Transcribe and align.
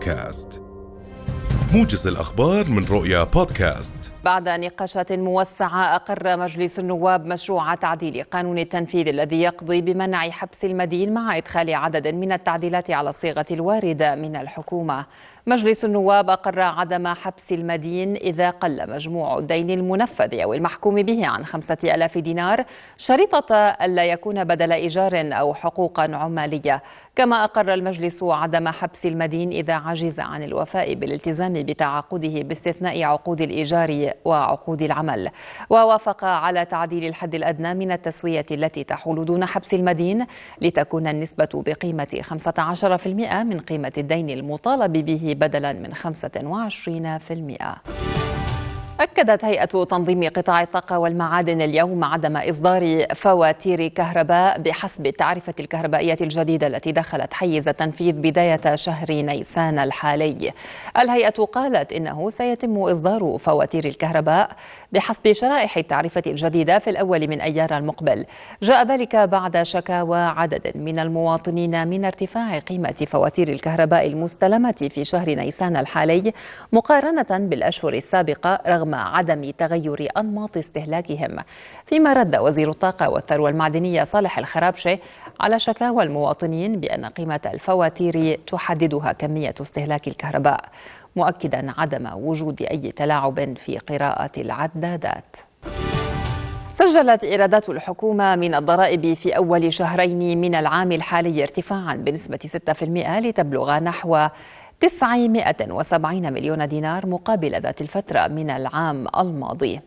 بودكاست. 0.00 0.62
موجز 1.72 2.06
الأخبار 2.06 2.68
من 2.68 2.84
رؤيا 2.84 3.24
بودكاست. 3.24 4.09
بعد 4.24 4.48
نقاشات 4.48 5.12
موسعة 5.12 5.96
أقر 5.96 6.36
مجلس 6.36 6.78
النواب 6.78 7.26
مشروع 7.26 7.74
تعديل 7.74 8.22
قانون 8.22 8.58
التنفيذ 8.58 9.08
الذي 9.08 9.42
يقضي 9.42 9.80
بمنع 9.80 10.30
حبس 10.30 10.64
المدين 10.64 11.14
مع 11.14 11.36
إدخال 11.36 11.74
عدد 11.74 12.08
من 12.08 12.32
التعديلات 12.32 12.90
على 12.90 13.10
الصيغة 13.10 13.46
الواردة 13.50 14.14
من 14.14 14.36
الحكومة. 14.36 15.06
مجلس 15.46 15.84
النواب 15.84 16.30
أقر 16.30 16.60
عدم 16.60 17.06
حبس 17.06 17.52
المدين 17.52 18.16
إذا 18.16 18.50
قل 18.50 18.90
مجموع 18.90 19.38
الدين 19.38 19.70
المنفذ 19.70 20.40
أو 20.40 20.54
المحكوم 20.54 21.02
به 21.02 21.26
عن 21.26 21.44
خمسة 21.44 21.78
ألاف 21.84 22.18
دينار 22.18 22.64
شريطة 22.96 23.54
ألا 23.54 24.04
يكون 24.04 24.44
بدل 24.44 24.72
إيجار 24.72 25.12
أو 25.14 25.54
حقوقا 25.54 26.02
عمالية. 26.02 26.82
كما 27.16 27.44
أقر 27.44 27.74
المجلس 27.74 28.22
عدم 28.22 28.68
حبس 28.68 29.06
المدين 29.06 29.50
إذا 29.50 29.74
عجز 29.74 30.20
عن 30.20 30.42
الوفاء 30.42 30.94
بالالتزام 30.94 31.52
بتعاقده 31.52 32.42
باستثناء 32.42 33.02
عقود 33.02 33.40
الإيجار 33.40 34.09
وعقود 34.24 34.82
العمل. 34.82 35.30
ووافق 35.70 36.24
على 36.24 36.64
تعديل 36.64 37.04
الحد 37.04 37.34
الأدنى 37.34 37.74
من 37.74 37.92
التسوية 37.92 38.46
التي 38.50 38.84
تحول 38.84 39.24
دون 39.24 39.44
حبس 39.44 39.74
المدين 39.74 40.26
لتكون 40.60 41.06
النسبة 41.06 41.48
بقيمة 41.54 42.20
15% 42.22 43.44
من 43.44 43.60
قيمة 43.60 43.92
الدين 43.98 44.30
المطالب 44.30 44.92
به 44.92 45.34
بدلا 45.38 45.72
من 45.72 45.94
25% 45.94 48.09
أكدت 49.00 49.44
هيئة 49.44 49.64
تنظيم 49.64 50.28
قطاع 50.28 50.62
الطاقة 50.62 50.98
والمعادن 50.98 51.60
اليوم 51.60 52.04
عدم 52.04 52.36
إصدار 52.36 53.06
فواتير 53.14 53.88
كهرباء 53.88 54.58
بحسب 54.58 55.06
التعرفة 55.06 55.54
الكهربائية 55.60 56.16
الجديدة 56.20 56.66
التي 56.66 56.92
دخلت 56.92 57.34
حيز 57.34 57.68
التنفيذ 57.68 58.12
بداية 58.12 58.74
شهر 58.74 59.12
نيسان 59.12 59.78
الحالي. 59.78 60.52
الهيئة 60.98 61.44
قالت 61.44 61.92
إنه 61.92 62.30
سيتم 62.30 62.78
إصدار 62.78 63.36
فواتير 63.38 63.84
الكهرباء 63.84 64.50
بحسب 64.92 65.32
شرائح 65.32 65.76
التعرفة 65.76 66.22
الجديدة 66.26 66.78
في 66.78 66.90
الأول 66.90 67.28
من 67.28 67.40
أيار 67.40 67.76
المقبل. 67.76 68.24
جاء 68.62 68.86
ذلك 68.86 69.16
بعد 69.16 69.62
شكاوى 69.62 70.18
عدد 70.18 70.72
من 70.74 70.98
المواطنين 70.98 71.88
من 71.88 72.04
ارتفاع 72.04 72.58
قيمة 72.58 73.06
فواتير 73.08 73.48
الكهرباء 73.48 74.06
المستلمة 74.06 74.88
في 74.90 75.04
شهر 75.04 75.30
نيسان 75.30 75.76
الحالي 75.76 76.32
مقارنة 76.72 77.48
بالأشهر 77.48 77.94
السابقة 77.94 78.60
رغم 78.66 78.89
رغم 78.90 78.94
عدم 78.94 79.50
تغير 79.50 80.08
أنماط 80.16 80.56
استهلاكهم. 80.56 81.36
فيما 81.86 82.12
رد 82.12 82.36
وزير 82.36 82.70
الطاقة 82.70 83.10
والثروة 83.10 83.50
المعدنية 83.50 84.04
صالح 84.04 84.38
الخرابشة 84.38 84.98
على 85.40 85.58
شكاوى 85.58 86.02
المواطنين 86.02 86.80
بأن 86.80 87.06
قيمة 87.06 87.40
الفواتير 87.46 88.40
تحددها 88.46 89.12
كمية 89.12 89.54
استهلاك 89.60 90.08
الكهرباء 90.08 90.64
مؤكدا 91.16 91.74
عدم 91.78 92.08
وجود 92.14 92.62
أي 92.62 92.92
تلاعب 92.92 93.58
في 93.58 93.78
قراءة 93.78 94.30
العدادات. 94.38 95.36
سجلت 96.72 97.24
إيرادات 97.24 97.68
الحكومة 97.68 98.36
من 98.36 98.54
الضرائب 98.54 99.14
في 99.14 99.36
أول 99.36 99.72
شهرين 99.72 100.40
من 100.40 100.54
العام 100.54 100.92
الحالي 100.92 101.42
ارتفاعا 101.42 101.94
بنسبة 101.94 102.38
6% 102.38 102.82
لتبلغ 103.20 103.78
نحو 103.78 104.28
970 104.80 106.32
مليون 106.32 106.68
دينار 106.68 107.06
مقابل 107.06 107.60
ذات 107.60 107.80
الفترة 107.80 108.26
من 108.28 108.50
العام 108.50 109.06
الماضي. 109.18 109.80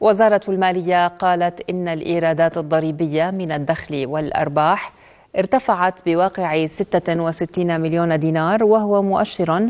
وزارة 0.00 0.40
المالية 0.48 1.08
قالت 1.08 1.70
إن 1.70 1.88
الإيرادات 1.88 2.58
الضريبية 2.58 3.30
من 3.30 3.52
الدخل 3.52 4.06
والأرباح 4.06 4.92
ارتفعت 5.38 6.00
بواقع 6.06 6.66
66 6.66 7.80
مليون 7.80 8.18
دينار 8.18 8.64
وهو 8.64 9.02
مؤشر 9.02 9.68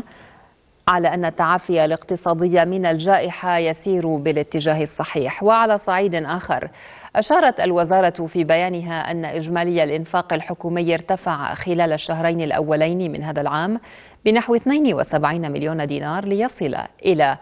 على 0.87 1.07
أن 1.07 1.25
التعافي 1.25 1.85
الاقتصادي 1.85 2.65
من 2.65 2.85
الجائحة 2.85 3.57
يسير 3.57 4.07
بالاتجاه 4.07 4.83
الصحيح. 4.83 5.43
وعلى 5.43 5.77
صعيد 5.77 6.15
آخر 6.15 6.69
أشارت 7.15 7.59
الوزارة 7.59 8.25
في 8.25 8.43
بيانها 8.43 9.11
أن 9.11 9.25
إجمالي 9.25 9.83
الإنفاق 9.83 10.33
الحكومي 10.33 10.93
ارتفع 10.93 11.53
خلال 11.53 11.93
الشهرين 11.93 12.41
الأولين 12.41 13.11
من 13.11 13.23
هذا 13.23 13.41
العام 13.41 13.79
بنحو 14.25 14.55
72 14.55 15.51
مليون 15.51 15.87
دينار 15.87 16.25
ليصل 16.25 16.75
إلى 17.05 17.37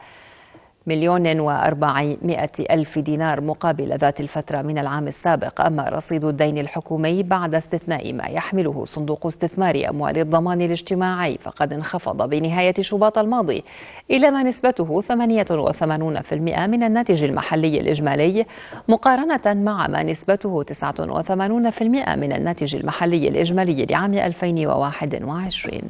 مليون 0.87 1.39
وأربعمائة 1.39 2.49
ألف 2.71 2.99
دينار 2.99 3.41
مقابل 3.41 3.97
ذات 3.97 4.19
الفترة 4.19 4.61
من 4.61 4.77
العام 4.77 5.07
السابق 5.07 5.61
أما 5.61 5.89
رصيد 5.89 6.25
الدين 6.25 6.57
الحكومي 6.57 7.23
بعد 7.23 7.55
استثناء 7.55 8.13
ما 8.13 8.27
يحمله 8.27 8.85
صندوق 8.85 9.27
استثمار 9.27 9.89
أموال 9.89 10.17
الضمان 10.17 10.61
الاجتماعي 10.61 11.37
فقد 11.41 11.73
انخفض 11.73 12.29
بنهاية 12.29 12.73
شباط 12.81 13.17
الماضي 13.17 13.63
إلى 14.11 14.31
ما 14.31 14.43
نسبته 14.43 15.01
88% 15.01 16.33
من 16.33 16.83
الناتج 16.83 17.23
المحلي 17.23 17.79
الإجمالي 17.79 18.45
مقارنة 18.87 19.63
مع 19.63 19.87
ما 19.87 20.03
نسبته 20.03 20.63
89% 20.63 21.81
من 22.15 22.33
الناتج 22.33 22.75
المحلي 22.75 23.27
الإجمالي 23.27 23.85
لعام 23.85 24.13
2021 24.13 25.81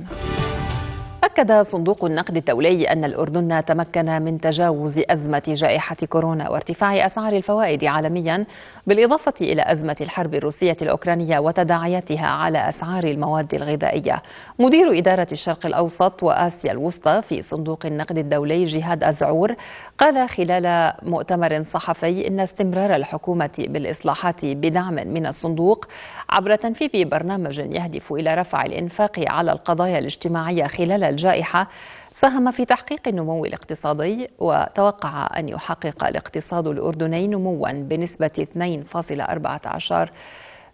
أكد 1.34 1.62
صندوق 1.62 2.06
النقد 2.06 2.38
الدولي 2.38 2.90
أن 2.90 3.04
الأردن 3.04 3.66
تمكن 3.66 4.22
من 4.22 4.42
تجاوز 4.42 5.02
أزمة 5.10 5.44
جائحة 5.48 5.96
كورونا 5.96 6.50
وارتفاع 6.50 7.06
أسعار 7.06 7.34
الفوائد 7.34 7.86
عالميا 7.86 8.46
بالإضافة 8.88 9.34
إلى 9.42 9.72
أزمة 9.72 9.96
الحرب 10.02 10.36
الروسية 10.36 10.76
الأوكرانية 10.82 11.40
وتداعياتها 11.40 12.28
على 12.28 12.70
أسعار 12.70 13.04
المواد 13.04 13.56
الغذائية. 13.56 14.22
مدير 14.60 14.98
إدارة 14.98 15.28
الشرق 15.32 15.66
الأوسط 15.66 16.24
وآسيا 16.24 16.72
الوسطى 16.72 17.22
في 17.22 17.42
صندوق 17.42 17.86
النقد 17.86 18.18
الدولي 18.18 18.64
جهاد 18.64 19.04
أزعور 19.04 19.56
قال 19.98 20.30
خلال 20.30 20.94
مؤتمر 21.02 21.64
صحفي 21.64 22.28
إن 22.28 22.40
استمرار 22.40 22.96
الحكومة 22.96 23.66
بالإصلاحات 23.68 24.46
بدعم 24.46 24.94
من 24.94 25.26
الصندوق 25.26 25.86
عبر 26.30 26.56
تنفيذ 26.56 27.06
برنامج 27.06 27.60
يهدف 27.60 28.14
إلى 28.14 28.36
رفع 28.36 28.66
الإنفاق 28.66 29.20
على 29.28 29.52
القضايا 29.52 30.00
الاجتماعية 30.00 30.64
خلال 30.68 31.04
الجائحة 31.24 31.68
ساهم 32.12 32.52
في 32.52 32.66
تحقيق 32.66 33.08
النمو 33.08 33.46
الاقتصادي 33.46 34.30
وتوقع 34.40 35.30
أن 35.38 35.50
يحقق 35.50 36.04
الاقتصاد 36.04 36.68
الأردني 36.68 37.28
نموا 37.28 37.72
بنسبة 37.72 38.32
2.14 38.38 40.10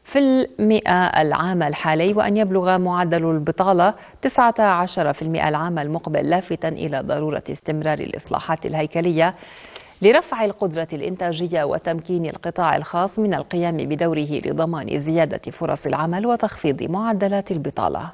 في 0.04 0.20
المئة 0.20 1.22
العام 1.22 1.64
الحالي 1.64 2.14
وأن 2.14 2.38
يبلغ 2.38 2.78
معدل 2.78 3.32
البطالة 3.32 3.94
19% 4.28 5.22
العام 5.22 5.80
المقبل 5.80 6.30
لافتا 6.30 6.68
إلى 6.68 7.00
ضرورة 7.00 7.44
استمرار 7.52 8.00
الإصلاحات 8.00 8.66
الهيكلية 8.66 9.36
لرفع 10.02 10.46
القدرة 10.46 10.88
الإنتاجية 10.94 11.64
وتمكين 11.64 12.26
القطاع 12.26 12.76
الخاص 12.76 13.20
من 13.20 13.34
القيام 13.34 13.78
بدوره 13.78 14.42
لضمان 14.46 15.00
زيادة 15.00 15.52
فرص 15.52 15.86
العمل 15.86 16.26
وتخفيض 16.26 16.84
معدلات 16.84 17.52
البطالة. 17.52 18.10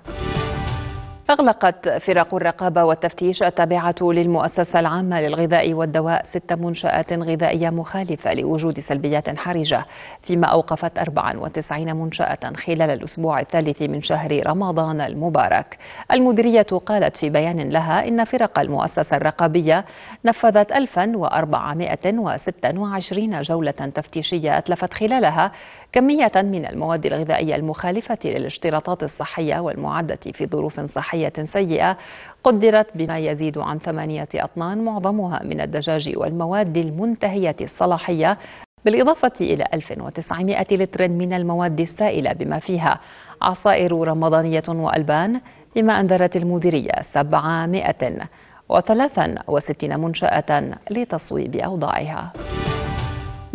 أغلقت 1.29 1.89
فرق 1.89 2.35
الرقابة 2.35 2.83
والتفتيش 2.83 3.43
التابعة 3.43 3.95
للمؤسسة 4.01 4.79
العامة 4.79 5.21
للغذاء 5.21 5.73
والدواء 5.73 6.23
ست 6.25 6.53
منشآت 6.53 7.13
غذائية 7.13 7.69
مخالفة 7.69 8.33
لوجود 8.33 8.79
سلبيات 8.79 9.39
حرجة 9.39 9.85
فيما 10.21 10.47
أوقفت 10.47 10.99
94 10.99 11.95
منشأة 11.95 12.53
خلال 12.57 12.81
الأسبوع 12.81 13.39
الثالث 13.39 13.81
من 13.81 14.01
شهر 14.01 14.47
رمضان 14.47 15.01
المبارك. 15.01 15.77
المديرية 16.11 16.61
قالت 16.61 17.17
في 17.17 17.29
بيان 17.29 17.69
لها 17.69 18.07
إن 18.07 18.23
فرق 18.23 18.59
المؤسسة 18.59 19.17
الرقابية 19.17 19.85
نفذت 20.25 20.71
1426 20.71 23.41
جولة 23.41 23.71
تفتيشية 23.71 24.57
أتلفت 24.57 24.93
خلالها 24.93 25.51
كمية 25.91 26.31
من 26.35 26.66
المواد 26.66 27.05
الغذائية 27.05 27.55
المخالفة 27.55 28.17
للاشتراطات 28.25 29.03
الصحية 29.03 29.59
والمعدة 29.59 30.19
في 30.33 30.45
ظروف 30.45 30.79
صحية. 30.79 31.15
صحية 31.16 31.46
سيئة 31.46 31.97
قدرت 32.44 32.97
بما 32.97 33.20
يزيد 33.20 33.58
عن 33.58 33.79
ثمانية 33.79 34.28
أطنان 34.35 34.85
معظمها 34.85 35.44
من 35.44 35.62
الدجاج 35.62 36.14
والمواد 36.16 36.78
المنتهية 36.78 37.56
الصلاحية 37.62 38.38
بالإضافة 38.85 39.32
إلى 39.41 39.67
1900 39.73 40.66
لتر 40.72 41.08
من 41.08 41.34
المواد 41.34 41.79
السائلة 41.79 42.34
بما 42.34 42.59
فيها. 42.59 43.00
عصائر 43.41 44.08
رمضانية 44.08 44.64
وألبان 44.70 45.41
بما 45.76 46.00
أنذرت 46.00 46.35
المديرية 46.35 47.02
763 47.02 50.00
منشأة 50.00 50.64
لتصويب 50.91 51.56
أوضاعها. 51.56 52.34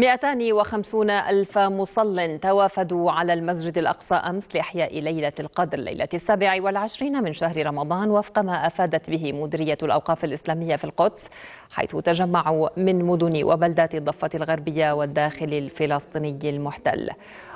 250 0.00 1.10
ألف 1.10 1.58
مصل 1.58 2.38
توافدوا 2.38 3.12
على 3.12 3.32
المسجد 3.32 3.78
الأقصى 3.78 4.14
أمس 4.14 4.56
لإحياء 4.56 5.00
ليلة 5.00 5.32
القدر 5.40 5.78
ليلة 5.78 6.08
السابع 6.14 6.62
والعشرين 6.62 7.22
من 7.22 7.32
شهر 7.32 7.66
رمضان 7.66 8.10
وفق 8.10 8.38
ما 8.38 8.66
أفادت 8.66 9.10
به 9.10 9.32
مديرية 9.32 9.78
الأوقاف 9.82 10.24
الإسلامية 10.24 10.76
في 10.76 10.84
القدس 10.84 11.26
حيث 11.70 11.96
تجمعوا 11.96 12.68
من 12.76 13.04
مدن 13.04 13.42
وبلدات 13.44 13.94
الضفة 13.94 14.30
الغربية 14.34 14.92
والداخل 14.92 15.52
الفلسطيني 15.52 16.50
المحتل. 16.50 17.10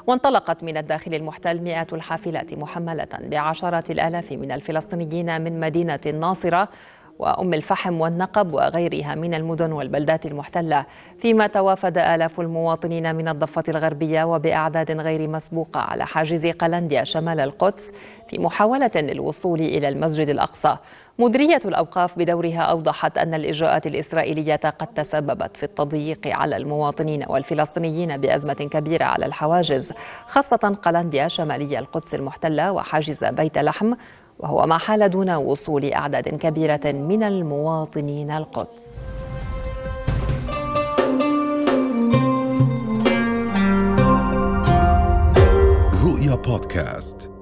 وانطلقت 0.07 0.65
من 0.65 0.77
الداخل 0.77 1.15
المحتل 1.15 1.61
مئات 1.61 1.93
الحافلات 1.93 2.55
محملة 2.55 3.09
بعشرات 3.21 3.91
الآلاف 3.91 4.33
من 4.33 4.53
الفلسطينيين 4.53 5.41
من 5.41 5.61
مدينة 5.61 6.01
الناصرة 6.07 6.69
وأم 7.19 7.55
الفحم 7.55 8.01
والنقب 8.01 8.53
وغيرها 8.55 9.15
من 9.15 9.35
المدن 9.35 9.73
والبلدات 9.73 10.27
المحتلة. 10.27 10.87
فيما 11.19 11.47
توافد 11.47 11.99
آلاف 11.99 12.41
المواطنين 12.41 13.15
من 13.15 13.29
الضفة 13.29 13.65
الغربية 13.69 14.25
وبأعداد 14.25 14.91
غير 14.91 15.29
مسبوقة 15.29 15.81
على 15.81 16.07
حاجز 16.07 16.47
قلنديا 16.47 17.05
شمال 17.05 17.41
القدس 17.41 17.93
في 18.29 18.39
محاولة 18.39 18.91
للوصول 18.97 19.61
إلى 19.61 19.89
المسجد 19.89 20.29
الأقصى. 20.29 20.77
مديرية 21.19 21.61
الأوقاف 21.65 22.19
بدورها 22.19 22.61
أوضحت 22.61 23.19
أن 23.19 23.35
الإجراءات 23.35 23.87
الإسرائيلية 23.87 24.57
قد 24.57 24.87
تسببت 24.87 25.57
في 25.57 25.63
التضييق 25.63 26.27
على 26.27 26.57
المواطنين 26.57 27.25
والفلسطينيين 27.29 28.17
بأزمة 28.17 28.55
كبيرة 28.55 29.05
على 29.05 29.27
الحواجز 29.27 29.93
خاصة 30.27 30.79
قلنديا 30.83 31.29
شمالي 31.29 31.79
القدس 31.79 32.15
المحتلة 32.15 32.73
وحاجز 32.73 33.25
بيت 33.25 33.59
لحم 33.59 33.95
وهو 34.39 34.67
ما 34.67 34.79
حال 34.79 35.09
دون 35.09 35.31
وصول 35.31 35.93
أعداد 35.93 36.29
كبيرة 36.29 36.93
من 36.93 37.23
المواطنين 37.23 38.31
القدس. 38.31 38.95
رؤيا 46.05 46.35
بودكاست. 46.35 47.34